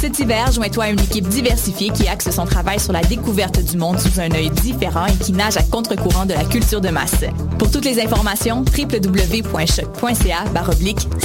Cet 0.00 0.18
hiver, 0.18 0.52
joins-toi 0.52 0.84
à 0.84 0.88
une 0.90 1.00
équipe 1.00 1.28
diversifiée 1.28 1.90
qui 1.90 2.08
axe 2.08 2.30
son 2.30 2.44
travail 2.44 2.78
sur 2.80 2.92
la 2.92 3.00
découverte 3.00 3.62
du 3.64 3.76
monde 3.76 3.98
sous 3.98 4.20
un 4.20 4.30
œil 4.32 4.50
différent 4.50 5.06
et 5.06 5.16
qui 5.16 5.32
nage 5.32 5.56
à 5.56 5.62
contre-courant 5.62 6.26
de 6.26 6.34
la 6.34 6.44
culture 6.44 6.80
de 6.80 6.88
masse. 6.88 7.24
Pour 7.58 7.70
toutes 7.70 7.84
les 7.84 8.00
informations, 8.00 8.64
www.choc.ca 8.76 10.44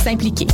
s'impliquer. 0.03 0.47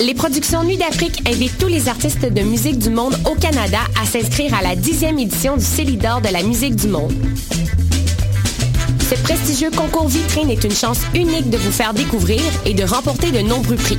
Les 0.00 0.14
productions 0.14 0.64
Nuit 0.64 0.78
d'Afrique 0.78 1.22
invitent 1.28 1.58
tous 1.58 1.66
les 1.66 1.88
artistes 1.88 2.24
de 2.24 2.40
musique 2.40 2.78
du 2.78 2.88
monde 2.90 3.14
au 3.30 3.34
Canada 3.34 3.80
à 4.00 4.06
s'inscrire 4.06 4.54
à 4.54 4.62
la 4.62 4.74
dixième 4.74 5.18
édition 5.18 5.56
du 5.56 5.64
Célidor 5.64 6.22
de 6.22 6.28
la 6.28 6.42
musique 6.42 6.76
du 6.76 6.88
monde. 6.88 7.12
Ce 9.10 9.14
prestigieux 9.16 9.70
concours 9.70 10.08
vitrine 10.08 10.50
est 10.50 10.64
une 10.64 10.74
chance 10.74 11.00
unique 11.14 11.50
de 11.50 11.58
vous 11.58 11.72
faire 11.72 11.92
découvrir 11.92 12.40
et 12.64 12.74
de 12.74 12.84
remporter 12.84 13.30
de 13.32 13.40
nombreux 13.40 13.76
prix. 13.76 13.98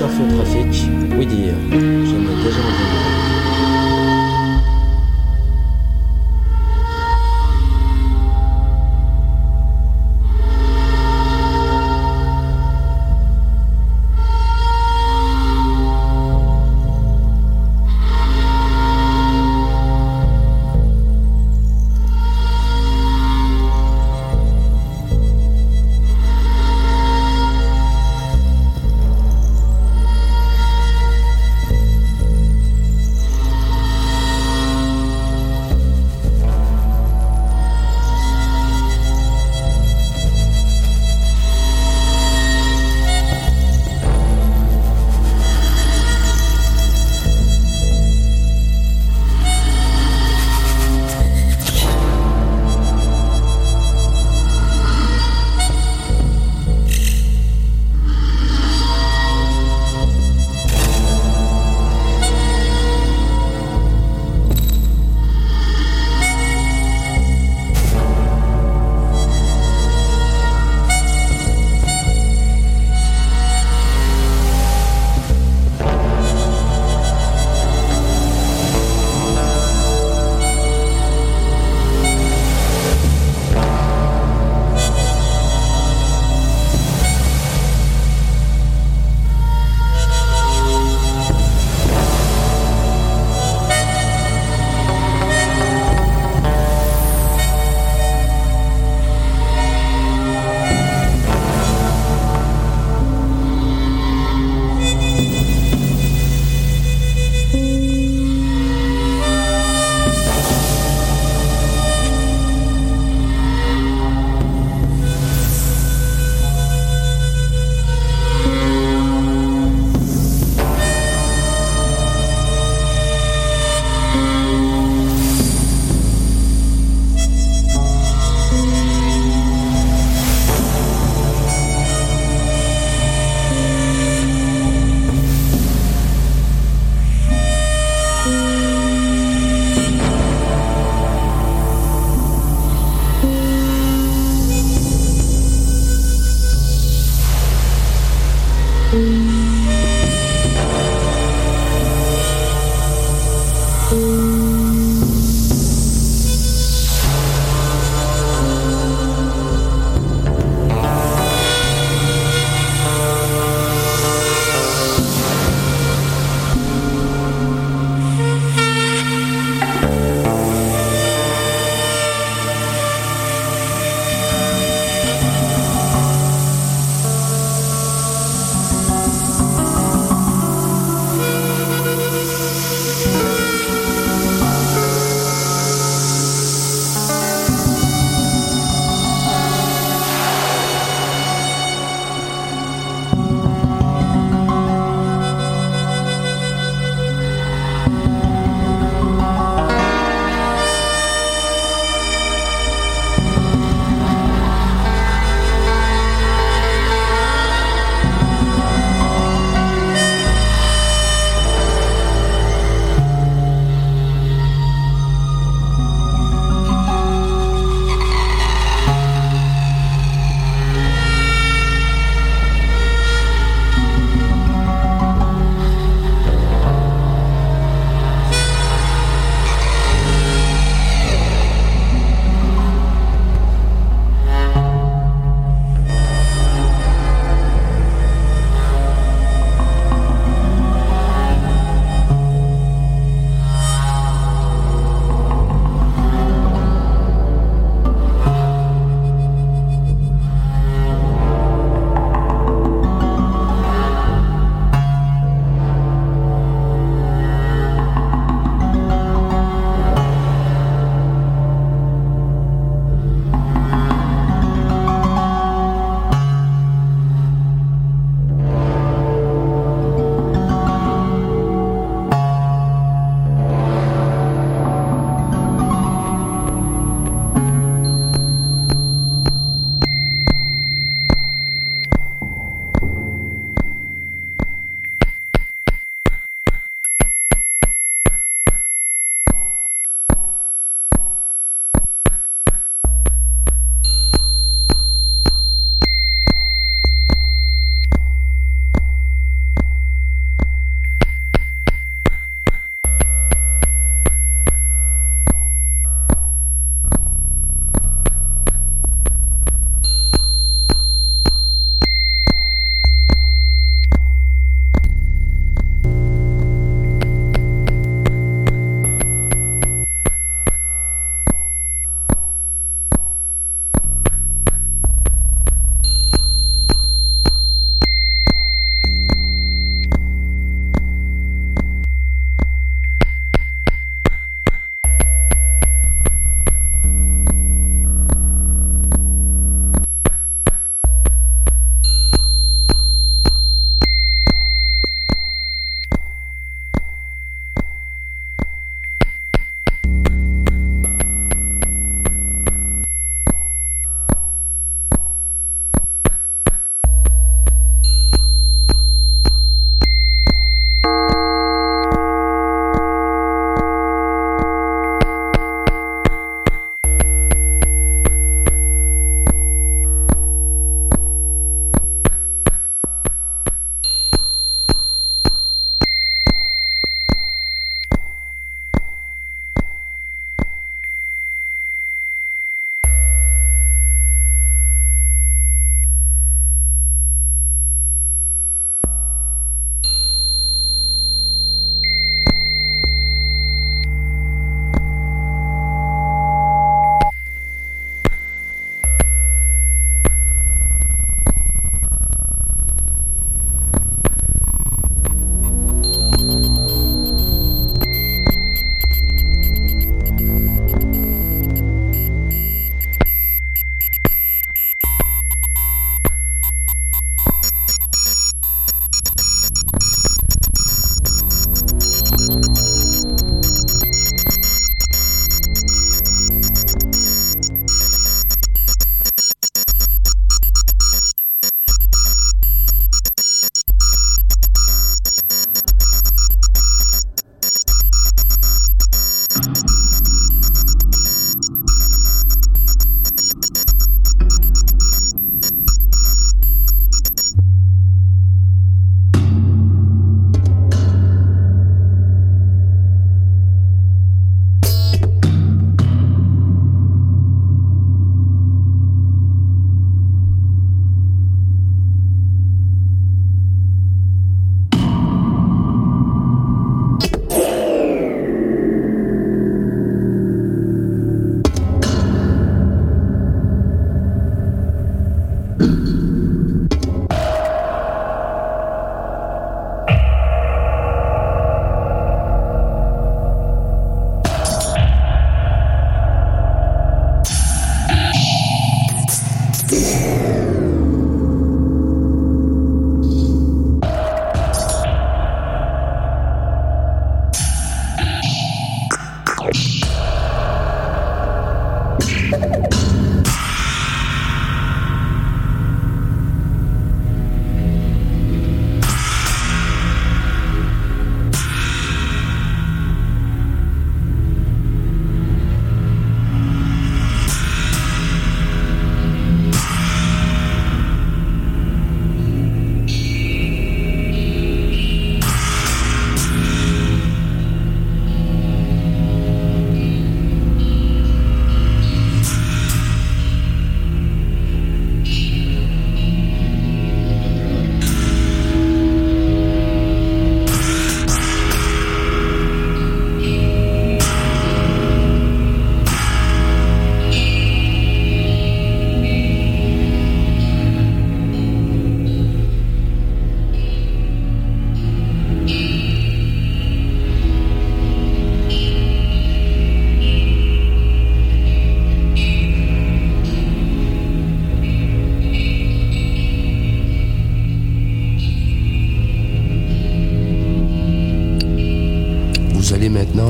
chauffeur 0.00 0.28
trafic, 0.28 0.88
oui 1.18 1.26
dire. 1.26 1.99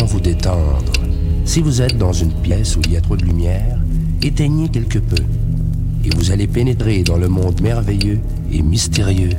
Vous 0.06 0.20
détendre. 0.20 0.92
Si 1.44 1.60
vous 1.60 1.82
êtes 1.82 1.98
dans 1.98 2.12
une 2.12 2.32
pièce 2.32 2.76
où 2.76 2.80
il 2.86 2.92
y 2.92 2.96
a 2.96 3.00
trop 3.00 3.16
de 3.16 3.24
lumière, 3.24 3.78
éteignez 4.22 4.68
quelque 4.68 4.98
peu 4.98 5.22
et 6.04 6.10
vous 6.16 6.30
allez 6.30 6.46
pénétrer 6.46 7.02
dans 7.02 7.18
le 7.18 7.28
monde 7.28 7.60
merveilleux 7.60 8.20
et 8.50 8.62
mystérieux. 8.62 9.30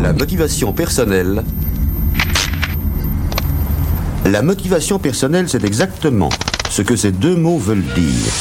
La 0.00 0.12
motivation 0.12 0.72
personnelle. 0.72 1.42
La 4.24 4.42
motivation 4.42 4.98
personnelle, 4.98 5.48
c'est 5.48 5.64
exactement 5.64 6.30
ce 6.76 6.82
que 6.82 6.94
ces 6.94 7.10
deux 7.10 7.36
mots 7.36 7.56
veulent 7.56 7.80
dire. 7.94 8.32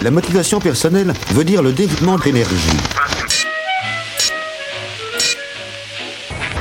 La 0.00 0.10
motivation 0.10 0.58
personnelle 0.58 1.12
veut 1.32 1.44
dire 1.44 1.62
le 1.62 1.72
développement 1.72 2.16
d'énergie. 2.16 2.78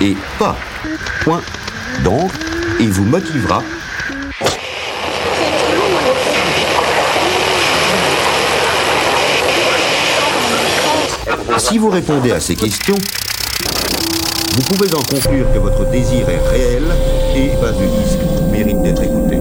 Et 0.02 0.18
pas. 0.38 0.58
Point. 1.24 1.42
Donc, 2.04 2.30
il 2.82 2.90
vous 2.90 3.06
motivera 3.06 3.64
Si 11.58 11.78
vous 11.78 11.90
répondez 11.90 12.32
à 12.32 12.42
ces 12.42 12.58
questions, 12.58 12.98
vous 14.56 14.62
pouvez 14.64 14.94
en 14.94 15.02
conclure 15.02 15.52
que 15.54 15.60
votre 15.60 15.90
désir 15.90 16.30
est 16.30 16.50
réel 16.50 16.84
et 17.36 17.50
pas 17.62 17.72
de 17.72 17.86
disque 18.04 18.20
mérite 18.52 18.82
d'être 18.82 19.04
écouté. 19.04 19.40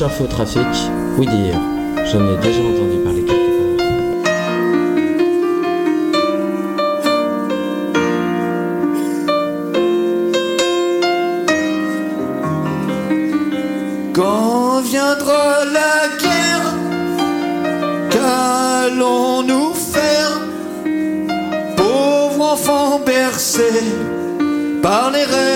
La 0.00 0.06
chauffe 0.06 0.20
au 0.20 0.26
trafic, 0.28 0.60
oui 1.16 1.26
dire. 1.26 1.60
J'en 2.04 2.20
ai 2.32 2.36
déjà 2.36 2.60
entendu 2.60 2.98
parler 3.02 3.24
quelque 3.24 3.50
part. 3.58 3.74
Quand 14.14 14.82
viendra 14.82 15.64
la 15.64 16.08
guerre, 16.22 16.68
qu'allons-nous 18.10 19.74
faire? 19.74 20.40
Pauvres 21.76 22.52
enfants 22.52 23.00
bercés 23.04 23.82
par 24.80 25.10
les 25.10 25.24
rêves 25.24 25.47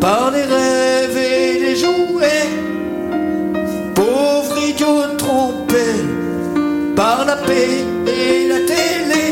par 0.00 0.30
les 0.32 0.42
rêves 0.42 1.16
et 1.16 1.60
les 1.60 1.76
jouets. 1.76 2.50
Pauvres 3.94 4.58
idiots 4.58 5.16
trompés 5.16 6.04
par 6.96 7.24
la 7.24 7.36
paix 7.36 7.84
et 8.06 8.48
la 8.48 8.60
télé. 8.72 9.24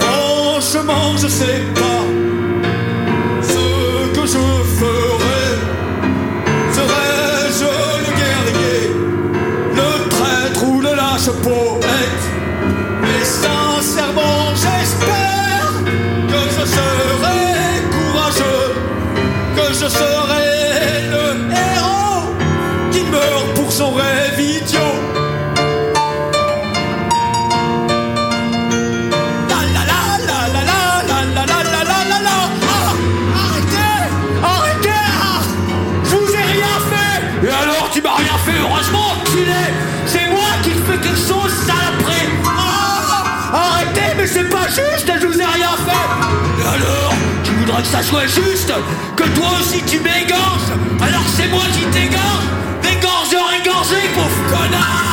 Franchement, 0.00 1.16
je 1.16 1.28
sais 1.28 1.62
pas 1.74 1.91
ça 48.02 48.08
soit 48.08 48.26
juste 48.26 48.72
Que 49.16 49.24
toi 49.34 49.48
aussi 49.60 49.82
tu 49.86 49.98
m'égorges. 50.00 50.72
Alors 51.00 51.24
c'est 51.36 51.48
moi 51.48 51.62
qui 51.72 51.84
t'égorge 51.86 52.46
Dégorgeur 52.82 53.48
égorgé, 53.60 53.96
pauvre 54.14 54.50
connard 54.50 55.11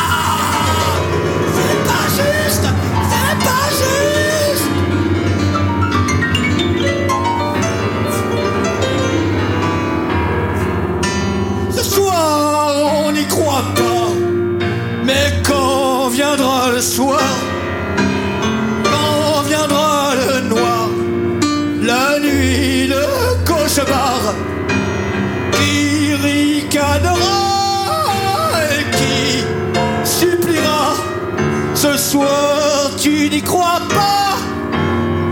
Ce 32.10 32.14
soir, 32.14 32.90
tu 32.98 33.30
n'y 33.30 33.40
crois 33.40 33.82
pas. 33.88 34.36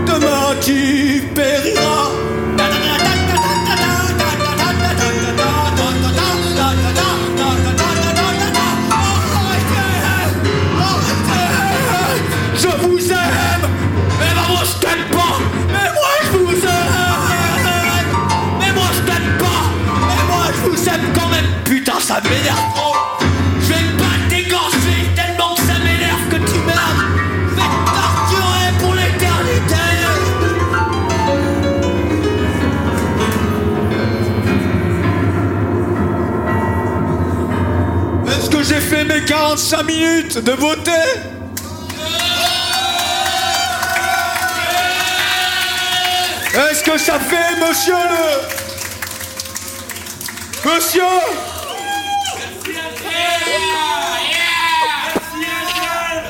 Demain, 0.06 0.54
tu 0.60 0.97
mes 39.08 39.24
45 39.24 39.82
minutes 39.84 40.38
de 40.38 40.52
voter 40.52 40.92
Est-ce 46.54 46.82
que 46.82 46.98
ça 46.98 47.18
fait, 47.18 47.56
monsieur 47.66 47.94
le... 47.94 48.58
Monsieur 50.68 51.02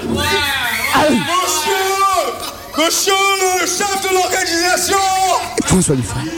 Monsieur 0.07 1.75
Monsieur 2.79 3.13
le 3.13 3.67
chef 3.67 4.03
de 4.03 4.15
l'organisation. 4.15 4.99
François 5.67 5.97
Dufresne. 5.97 6.31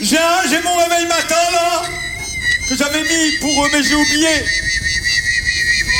J'ai 0.00 0.62
mon 0.62 0.76
réveil 0.76 1.06
matin 1.06 1.36
là 1.52 2.01
j'avais 2.76 3.02
mis 3.02 3.38
pour 3.38 3.64
eux 3.64 3.68
mais 3.72 3.82
j'ai 3.82 3.94
oublié. 3.94 4.44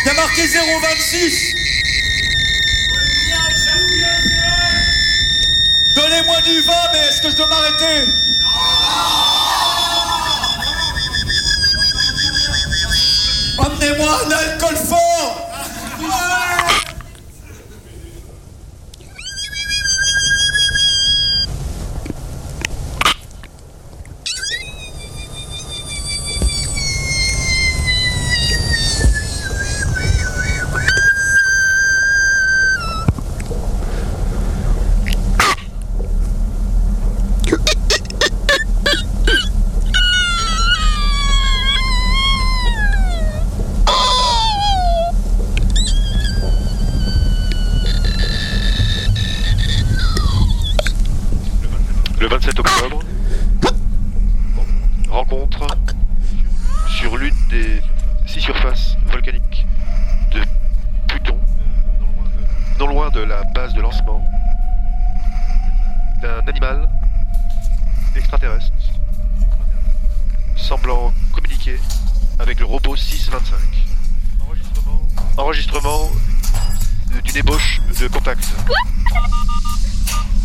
Il 0.04 0.06
y 0.06 0.10
a 0.10 0.14
marqué 0.14 0.46
026. 0.46 1.54
Donnez-moi 5.94 6.40
du 6.42 6.60
vin 6.62 6.72
mais 6.92 6.98
est-ce 7.08 7.20
que 7.22 7.30
je 7.30 7.36
dois 7.36 7.46
m'arrêter? 7.46 8.08
Emmenez-moi 13.58 14.24
un 14.24 14.30
alcool 14.30 14.76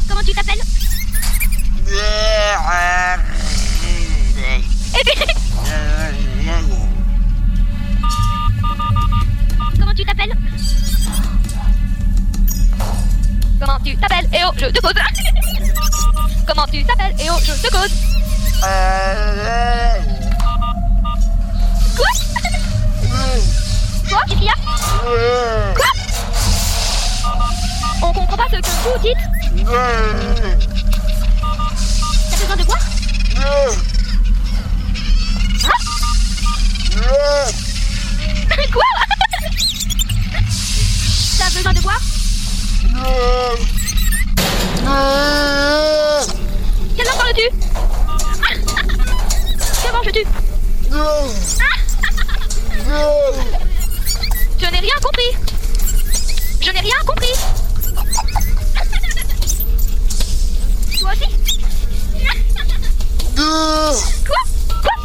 Comment 0.08 0.24
tu 0.24 0.34
t'appelles 0.34 0.62
Comment 9.80 9.94
tu 9.94 10.04
t'appelles 10.06 10.34
Comment 13.60 13.80
tu 13.84 13.96
t'appelles 13.98 14.28
Eh 14.34 14.40
oh, 14.46 14.52
je 14.58 14.66
te 14.66 14.80
cause 14.80 14.94
Comment 16.48 16.66
tu 16.68 16.84
t'appelles 16.84 17.16
Eh 17.20 17.30
oh, 17.30 17.38
je 17.44 17.52
te 17.54 17.68
cause 17.70 17.92
Quoi 21.96 22.08
Quoi 24.10 24.22
Quoi 25.76 26.07
on 28.02 28.14
comprend 28.14 28.38
pas 28.38 28.46
ce 28.52 28.58
que 28.58 28.68
vous 28.84 29.00
dites. 29.00 29.24
T'as 32.30 32.38
besoin 32.38 32.56
de 32.56 32.64
quoi? 32.64 32.78
Hein? 33.38 33.72
T'as 41.38 41.50
besoin 41.50 41.74
de 41.74 41.82
quoi? 41.82 41.94
Quelle 46.96 47.06
langue 47.06 47.18
parles-tu 47.18 47.50
Que 49.84 49.92
manges-tu 49.92 50.24
Je 54.60 54.66
n'ai 54.66 54.80
rien 54.80 54.96
compris. 55.02 55.32
Je 56.62 56.72
n'ai 56.72 56.80
rien 56.80 56.96
compris. 57.06 57.34
Toi 61.08 61.16
aussi 61.16 61.30
Quoi? 64.26 64.44
Quoi? 64.82 64.96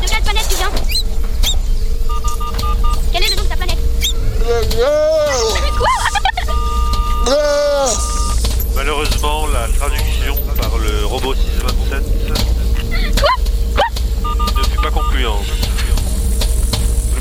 De 0.00 0.06
quelle 0.08 0.22
planète 0.22 0.48
tu 0.48 0.56
viens. 0.56 0.70
Quel 3.12 3.22
est 3.22 3.28
le 3.28 3.36
nom 3.36 3.42
de 3.42 3.48
ta 3.48 3.56
planète 3.56 3.78
Quoi? 5.76 5.94
Malheureusement, 8.74 9.46
la 9.48 9.68
traduction 9.76 10.34
par 10.58 10.78
le 10.78 11.04
robot 11.04 11.34
627 11.34 12.17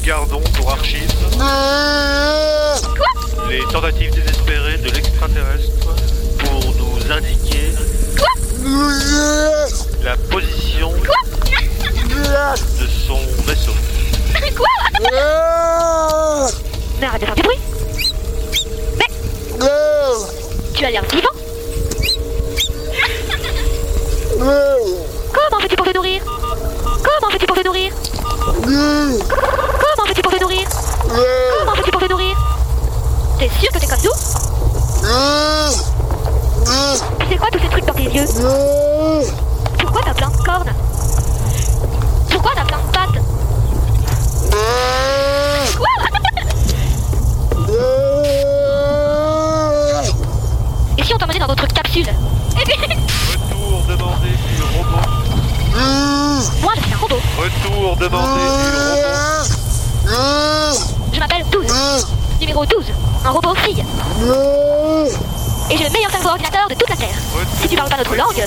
gardons 0.07 0.41
pour 0.55 0.71
archives 0.71 1.11
les 3.49 3.59
tentatives 3.73 4.13
désespérées 4.13 4.77
de 4.77 4.89
l'extraterrestre 4.89 5.69
pour 6.39 6.63
nous 6.75 7.11
indiquer 7.11 7.73
la 10.05 10.15
position 10.31 10.93
de 10.93 12.87
son 12.87 13.19
vaisseau. 13.45 13.73
Quoi 14.55 14.67
Mais 17.01 17.07
arrête 17.07 17.21
de 17.21 17.25
faire 17.25 17.35
du 17.35 17.41
bruit. 17.41 17.59
Mais 18.97 19.09
Tu 20.73 20.85
as 20.85 20.91
l'air 20.91 21.03
vivant. 21.11 21.27
Comment 25.33 25.59
fais-tu 25.59 25.75
pour 25.75 25.85
te 25.85 25.93
nourrir 25.93 26.23
Comment 26.23 27.29
fais-tu 27.29 27.45
pour 27.45 27.57
te 27.57 27.65
nourrir 27.65 27.91
Comment 29.97 30.07
fais-tu 30.07 30.21
pour 30.21 30.31
te 30.31 30.39
nourrir 30.39 30.67
Comment 31.59 31.75
fais-tu 31.75 31.91
pour 31.91 32.01
te 32.01 32.09
nourrir 32.09 32.37
T'es 33.39 33.49
sûr 33.59 33.69
que 33.71 33.79
t'es 33.79 33.87
comme 33.87 34.03
nous 34.03 34.11
C'est 37.29 37.37
quoi 37.37 37.47
tous 37.51 37.59
ces 37.59 37.69
trucs 37.69 37.85
dans 37.85 37.93
tes 37.93 38.03
yeux 38.03 38.25
Pourquoi 39.79 40.01
t'as 40.05 40.13
plein 40.13 40.29
de 40.29 40.37
cornes 40.37 40.73
Pourquoi 42.31 42.51
t'as 42.55 42.65
plein 42.65 42.77
de 42.77 42.91
pattes 42.91 43.21
Quoi 45.77 45.87
Et 50.97 51.03
si 51.03 51.13
on 51.13 51.17
t'emmenait 51.17 51.39
dans 51.39 51.47
notre 51.47 51.67
capsule 51.67 52.07
Et 52.07 52.63
puis... 52.63 52.75
Retour 53.31 53.83
demandé 53.87 54.29
du 54.29 54.61
robot. 54.77 55.27
Moi, 56.61 56.73
je 56.75 56.81
suis 56.83 56.93
un 56.93 56.97
robot. 56.97 57.19
Retour 57.37 57.95
demandé 57.97 58.39
du 58.39 58.77
robot. 58.77 59.27
Je 61.13 61.19
m'appelle 61.19 61.43
12. 61.51 61.65
Numéro 62.39 62.65
12. 62.65 62.85
Un 63.25 63.29
robot 63.31 63.55
fille. 63.55 63.83
Et 65.69 65.77
j'ai 65.77 65.83
le 65.83 65.89
meilleur 65.89 66.11
cerveau 66.11 66.29
ordinateur 66.29 66.67
de 66.69 66.75
toute 66.75 66.89
la 66.89 66.95
Terre. 66.95 67.15
Si 67.61 67.67
tu 67.67 67.75
parles 67.75 67.89
pas 67.89 67.97
notre 67.97 68.15
langue... 68.15 68.43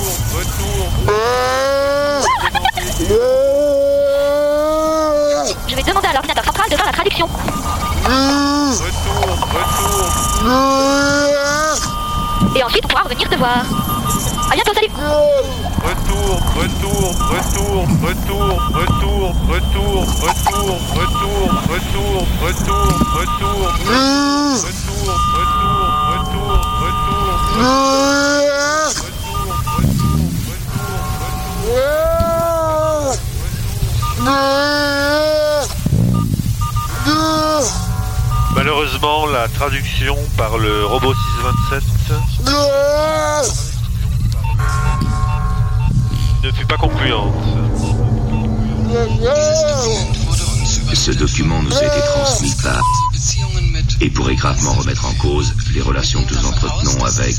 Je 5.69 5.75
vais 5.77 5.83
demander 5.83 6.09
à 6.09 6.13
l'ordinateur 6.13 6.45
central 6.45 6.69
de 7.27 7.33
faire 7.33 7.61
la 7.61 7.71
traduction. 7.71 8.21
Et 12.57 12.63
ensuite, 12.63 12.85
on 12.85 12.89
pourra 12.89 13.03
revenir 13.03 13.29
te 13.29 13.37
voir. 13.37 13.65
A 14.51 14.55
bientôt, 14.55 14.75
salut 14.75 14.89
Retour, 15.83 16.41
retour, 16.57 17.15
retour, 17.31 17.87
retour, 18.03 18.57
retour, 18.75 19.33
retour, 19.35 19.35
retour, 19.49 20.05
retour, 20.21 20.61
retour, 20.91 21.51
retour, 21.71 22.27
retour, 22.43 22.89
retour, 23.01 23.47
retour, 25.21 25.77
retour, 26.11 26.41
retour, 26.41 27.21
Malheureusement, 38.63 39.25
la 39.25 39.49
traduction 39.49 40.15
par 40.37 40.59
le 40.59 40.85
robot 40.85 41.15
627 41.15 41.83
ne 46.45 46.53
fut 46.53 46.67
pas 46.67 46.77
concluante. 46.77 47.33
Ce 50.93 51.11
document 51.13 51.63
nous 51.63 51.75
a 51.75 51.85
été 51.85 52.01
transmis 52.15 52.55
par 52.63 52.83
et 54.03 54.11
pourrait 54.11 54.35
gravement 54.35 54.75
remettre 54.75 55.07
en 55.07 55.15
cause 55.15 55.55
les 55.73 55.81
relations 55.81 56.23
que 56.25 56.35
nous 56.35 56.45
entretenons 56.45 57.03
avec. 57.07 57.37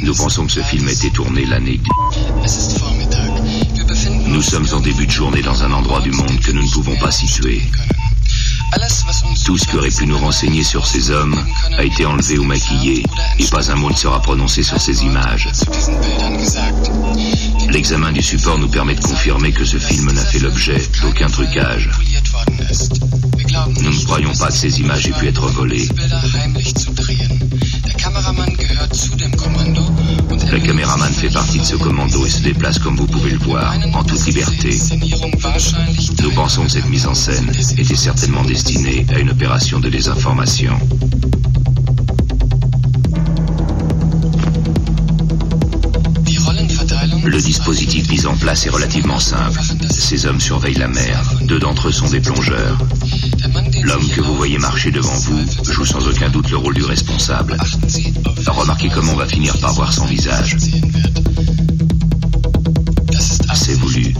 Nous 0.00 0.14
pensons 0.14 0.46
que 0.46 0.52
ce 0.52 0.62
film 0.62 0.88
a 0.88 0.92
été 0.92 1.10
tourné 1.10 1.44
l'année. 1.44 1.78
Nous 4.28 4.40
sommes 4.40 4.66
en 4.72 4.80
début 4.80 5.06
de 5.06 5.12
journée 5.12 5.42
dans 5.42 5.62
un 5.62 5.72
endroit 5.72 6.00
du 6.00 6.10
monde 6.10 6.40
que 6.40 6.52
nous 6.52 6.64
ne 6.64 6.70
pouvons 6.70 6.96
pas 6.96 7.10
situer. 7.10 7.60
Tout 9.44 9.58
ce 9.58 9.66
qui 9.66 9.76
aurait 9.76 9.90
pu 9.90 10.06
nous 10.06 10.18
renseigner 10.18 10.62
sur 10.62 10.86
ces 10.86 11.10
hommes 11.10 11.36
a 11.76 11.84
été 11.84 12.06
enlevé 12.06 12.38
ou 12.38 12.44
maquillé, 12.44 13.02
et 13.38 13.46
pas 13.46 13.70
un 13.70 13.74
mot 13.74 13.90
ne 13.90 13.96
sera 13.96 14.20
prononcé 14.20 14.62
sur 14.62 14.80
ces 14.80 15.02
images. 15.02 15.48
L'examen 17.70 18.12
du 18.12 18.22
support 18.22 18.58
nous 18.58 18.68
permet 18.68 18.94
de 18.94 19.00
confirmer 19.00 19.52
que 19.52 19.64
ce 19.64 19.78
film 19.78 20.12
n'a 20.12 20.24
fait 20.24 20.38
l'objet 20.38 20.80
d'aucun 21.02 21.28
trucage. 21.28 21.90
Nous 23.82 23.90
ne 23.90 24.04
croyons 24.04 24.32
pas 24.34 24.48
que 24.48 24.56
ces 24.56 24.80
images 24.80 25.06
aient 25.06 25.12
pu 25.12 25.26
être 25.28 25.48
volées. 25.48 25.88
Le 30.52 30.58
caméraman 30.58 31.12
fait 31.12 31.30
partie 31.30 31.58
de 31.58 31.64
ce 31.64 31.76
commando 31.76 32.26
et 32.26 32.30
se 32.30 32.42
déplace 32.42 32.78
comme 32.78 32.96
vous 32.96 33.06
pouvez 33.06 33.30
le 33.30 33.38
voir, 33.38 33.72
en 33.94 34.02
toute 34.02 34.26
liberté. 34.26 34.76
Nous 36.22 36.30
pensons 36.32 36.64
que 36.64 36.70
cette 36.70 36.88
mise 36.88 37.06
en 37.06 37.14
scène 37.14 37.50
était 37.78 37.96
certainement 37.96 38.42
destinée 38.42 39.06
à 39.14 39.20
une 39.20 39.30
opération 39.30 39.78
de 39.78 39.88
désinformation. 39.88 40.76
Le 47.24 47.40
dispositif 47.40 48.10
mis 48.10 48.26
en 48.26 48.34
place 48.34 48.66
est 48.66 48.70
relativement 48.70 49.20
simple. 49.20 49.60
Ces 49.88 50.26
hommes 50.26 50.40
surveillent 50.40 50.74
la 50.74 50.88
mer. 50.88 51.22
Deux 51.42 51.60
d'entre 51.60 51.88
eux 51.88 51.92
sont 51.92 52.08
des 52.08 52.20
plongeurs. 52.20 52.78
L'homme 53.82 54.08
que 54.08 54.20
vous 54.20 54.34
voyez 54.34 54.58
marcher 54.58 54.90
devant 54.90 55.14
vous 55.14 55.44
joue 55.72 55.86
sans 55.86 56.06
aucun 56.08 56.28
doute 56.28 56.50
le 56.50 56.56
rôle 56.56 56.74
du 56.74 56.82
responsable. 56.82 57.56
Remarquez 58.46 58.88
comment 58.88 59.12
on 59.12 59.16
va 59.16 59.26
finir 59.26 59.56
par 59.58 59.72
voir 59.74 59.92
son 59.92 60.04
visage. 60.06 60.56
C'est 63.54 63.74
voulu. 63.74 64.14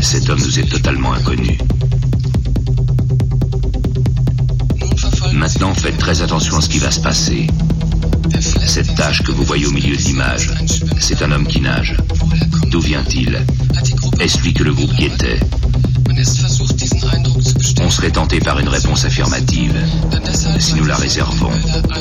Cet 0.00 0.28
homme 0.28 0.40
nous 0.40 0.58
est 0.58 0.68
totalement 0.68 1.12
inconnu. 1.12 1.58
Maintenant, 5.32 5.74
faites 5.74 5.98
très 5.98 6.22
attention 6.22 6.56
à 6.56 6.60
ce 6.60 6.68
qui 6.68 6.78
va 6.78 6.90
se 6.90 7.00
passer. 7.00 7.46
Cette 8.40 8.94
tache 8.94 9.22
que 9.22 9.32
vous 9.32 9.44
voyez 9.44 9.66
au 9.66 9.70
milieu 9.70 9.96
de 9.96 10.02
l'image, 10.02 10.50
c'est 10.98 11.22
un 11.22 11.32
homme 11.32 11.46
qui 11.46 11.60
nage. 11.60 11.96
D'où 12.70 12.80
vient-il? 12.80 13.44
Est-ce 14.18 14.38
lui 14.42 14.52
que 14.52 14.64
le 14.64 14.74
groupe 14.74 14.94
guettait 14.96 15.40
On 17.90 17.92
serait 17.92 18.12
tenté 18.12 18.38
par 18.38 18.60
une 18.60 18.68
réponse 18.68 19.04
affirmative. 19.04 19.74
Si 20.60 20.74
nous 20.74 20.84
la 20.84 20.94
réservons, 20.94 21.50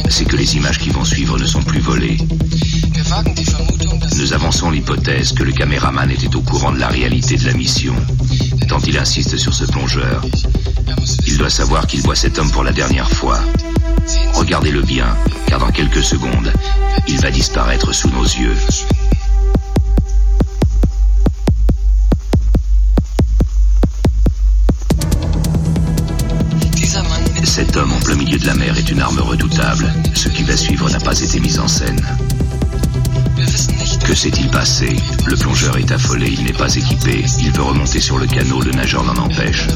c'est 0.08 0.26
que 0.26 0.36
les 0.36 0.56
images 0.56 0.78
qui 0.78 0.92
vont 0.92 1.04
suivre 1.04 1.40
ne 1.40 1.48
sont 1.48 1.64
plus 1.64 1.80
volées. 1.80 2.20
Nous 4.20 4.34
avançons 4.34 4.70
l'hypothèse 4.70 5.34
que 5.34 5.42
le 5.42 5.52
caméraman 5.52 6.12
était 6.12 6.36
au 6.36 6.42
courant 6.42 6.72
de 6.72 6.78
la 6.78 6.90
réalité 6.90 7.38
de 7.38 7.46
la 7.48 7.54
mission, 7.54 7.96
tant 8.68 8.78
il 8.82 9.00
insiste 9.00 9.36
sur 9.38 9.56
ce 9.56 9.66
plongeur. 9.66 10.24
Il 11.26 11.40
doit 11.40 11.50
savoir 11.50 11.88
qu'il 11.88 12.04
voit 12.04 12.16
cet 12.16 12.38
homme 12.38 12.52
pour 12.52 12.64
la 12.64 12.72
dernière 12.72 13.10
fois. 13.10 13.40
Regardez-le 14.36 14.84
bien, 14.84 15.08
car 15.48 15.58
dans 15.58 15.72
quelques 15.72 16.04
secondes, 16.04 16.54
il 17.08 17.20
va 17.20 17.32
disparaître 17.32 17.96
sous 17.96 18.12
nos 18.12 18.26
yeux. 18.26 18.56
Cet 27.50 27.76
homme 27.78 27.92
en 27.92 28.00
plein 28.00 28.16
milieu 28.16 28.38
de 28.38 28.46
la 28.46 28.54
mer 28.54 28.78
est 28.78 28.92
une 28.92 29.02
arme 29.02 29.20
redoutable. 29.20 29.92
Ce 30.14 30.30
qui 30.30 30.44
va 30.44 30.56
suivre 30.56 30.88
n'a 30.90 31.00
pas 31.00 31.20
été 31.20 31.40
mis 31.40 31.58
en 31.58 31.68
scène. 31.68 32.00
Que 34.06 34.14
s'est-il 34.14 34.48
passé? 34.50 34.96
Le 35.26 35.36
plongeur 35.36 35.76
est 35.78 35.92
affolé, 35.92 36.30
il 36.32 36.44
n'est 36.44 36.54
pas 36.54 36.74
équipé. 36.76 37.26
Il 37.40 37.52
veut 37.52 37.64
remonter 37.64 38.00
sur 38.00 38.20
le 38.20 38.28
canot, 38.28 38.62
le 38.62 38.72
nageur 38.72 39.04
l'en 39.04 39.16
empêche. 39.16 39.68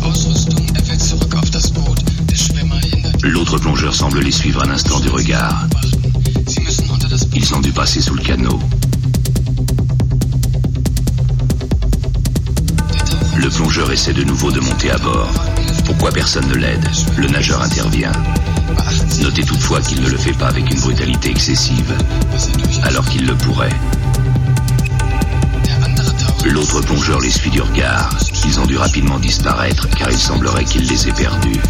L'autre 3.23 3.57
plongeur 3.57 3.95
semble 3.95 4.19
les 4.19 4.31
suivre 4.31 4.63
un 4.63 4.69
instant 4.69 4.99
du 4.99 5.09
regard. 5.09 5.67
Ils 7.33 7.53
ont 7.55 7.59
dû 7.59 7.71
passer 7.71 8.01
sous 8.01 8.13
le 8.13 8.21
canot. 8.21 8.59
plongeur 13.53 13.91
essaie 13.91 14.13
de 14.13 14.23
nouveau 14.23 14.51
de 14.51 14.59
monter 14.59 14.91
à 14.91 14.97
bord. 14.97 15.52
Pourquoi 15.85 16.11
personne 16.11 16.47
ne 16.47 16.55
l'aide? 16.55 16.87
Le 17.17 17.27
nageur 17.27 17.61
intervient. 17.61 18.11
Notez 19.21 19.43
toutefois 19.43 19.81
qu'il 19.81 20.01
ne 20.01 20.09
le 20.09 20.17
fait 20.17 20.33
pas 20.33 20.47
avec 20.47 20.71
une 20.71 20.79
brutalité 20.79 21.29
excessive, 21.29 21.93
alors 22.83 23.05
qu'il 23.05 23.25
le 23.25 23.35
pourrait. 23.35 23.73
L'autre 26.45 26.81
plongeur 26.81 27.19
les 27.21 27.31
suit 27.31 27.49
du 27.49 27.61
regard. 27.61 28.09
Ils 28.45 28.59
ont 28.59 28.65
dû 28.65 28.77
rapidement 28.77 29.19
disparaître 29.19 29.87
car 29.89 30.11
il 30.11 30.17
semblerait 30.17 30.65
qu'il 30.65 30.87
les 30.87 31.07
ait 31.07 31.13
perdus. 31.13 31.61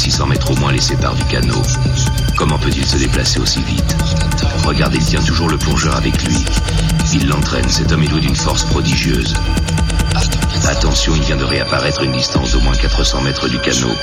600 0.00 0.28
mètres 0.28 0.50
au 0.50 0.56
moins 0.56 0.72
les 0.72 0.80
séparent 0.80 1.14
du 1.14 1.24
canot. 1.24 1.62
Comment 2.34 2.58
peut-il 2.58 2.86
se 2.86 2.96
déplacer 2.96 3.38
aussi 3.38 3.62
vite 3.64 3.96
Regardez, 4.64 4.96
il 4.96 5.04
tient 5.04 5.22
toujours 5.22 5.50
le 5.50 5.58
plongeur 5.58 5.94
avec 5.94 6.24
lui. 6.24 6.42
Il 7.12 7.28
l'entraîne, 7.28 7.68
cet 7.68 7.92
homme 7.92 8.02
est 8.02 8.08
doué 8.08 8.22
d'une 8.22 8.34
force 8.34 8.64
prodigieuse. 8.64 9.34
Attention, 10.68 11.14
il 11.14 11.22
vient 11.22 11.36
de 11.36 11.44
réapparaître 11.44 12.02
une 12.02 12.12
distance 12.12 12.52
d'au 12.52 12.60
moins 12.60 12.74
400 12.74 13.20
mètres 13.20 13.46
du 13.50 13.58
canot. 13.58 13.94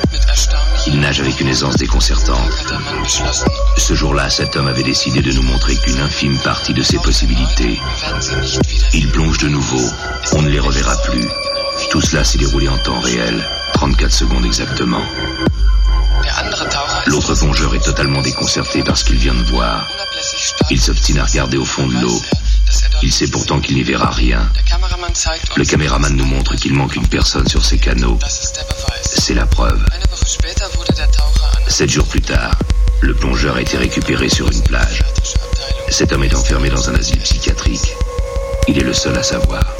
Il 0.85 0.99
nage 0.99 1.19
avec 1.19 1.41
une 1.41 1.47
aisance 1.47 1.77
déconcertante. 1.77 2.73
Ce 3.75 3.95
jour-là, 3.95 4.29
cet 4.29 4.55
homme 4.55 4.67
avait 4.67 4.83
décidé 4.83 5.23
de 5.23 5.31
nous 5.31 5.43
montrer 5.43 5.75
qu'une 5.77 5.99
infime 5.99 6.37
partie 6.43 6.75
de 6.75 6.83
ses 6.83 6.99
possibilités. 6.99 7.79
Il 8.93 9.09
plonge 9.09 9.39
de 9.39 9.47
nouveau. 9.47 9.81
On 10.33 10.43
ne 10.43 10.49
les 10.49 10.59
reverra 10.59 10.95
plus. 11.01 11.27
Tout 11.89 12.01
cela 12.01 12.23
s'est 12.23 12.37
déroulé 12.37 12.69
en 12.69 12.77
temps 12.77 12.99
réel. 12.99 13.43
34 13.73 14.11
secondes 14.11 14.45
exactement. 14.45 15.01
L'autre 17.07 17.35
plongeur 17.35 17.73
est 17.73 17.83
totalement 17.83 18.21
déconcerté 18.21 18.83
par 18.83 18.97
ce 18.97 19.05
qu'il 19.05 19.17
vient 19.17 19.33
de 19.33 19.43
voir. 19.43 19.87
Il 20.69 20.79
s'obstine 20.79 21.19
à 21.19 21.25
regarder 21.25 21.55
au 21.55 21.63
fond 21.63 21.87
de 21.87 21.93
l'eau. 22.01 22.21
Il 23.01 23.13
sait 23.13 23.27
pourtant 23.27 23.61
qu'il 23.61 23.75
n'y 23.75 23.83
verra 23.83 24.11
rien. 24.11 24.49
Le 25.55 25.63
caméraman 25.63 26.13
nous 26.15 26.25
montre 26.25 26.55
qu'il 26.55 26.73
manque 26.73 26.95
une 26.95 27.07
personne 27.07 27.47
sur 27.47 27.63
ces 27.63 27.77
canaux. 27.77 28.19
C'est 29.01 29.33
la 29.33 29.45
preuve. 29.45 29.83
Sept 31.67 31.89
jours 31.89 32.07
plus 32.07 32.21
tard, 32.21 32.51
le 32.99 33.13
plongeur 33.13 33.55
a 33.55 33.61
été 33.61 33.77
récupéré 33.77 34.27
sur 34.27 34.51
une 34.51 34.61
plage. 34.63 35.03
Cet 35.89 36.11
homme 36.11 36.25
est 36.25 36.35
enfermé 36.35 36.69
dans 36.69 36.89
un 36.89 36.95
asile 36.95 37.19
psychiatrique. 37.19 37.95
Il 38.67 38.77
est 38.77 38.83
le 38.83 38.93
seul 38.93 39.17
à 39.17 39.23
savoir. 39.23 39.76